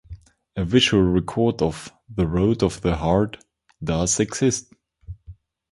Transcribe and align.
A 0.55 0.65
visual 0.65 1.03
record 1.03 1.61
of 1.61 1.93
"The 2.09 2.25
Road 2.25 2.61
to 2.61 2.69
the 2.69 2.95
Heart" 2.95 3.37
does 3.83 4.19
exist. 4.19 4.73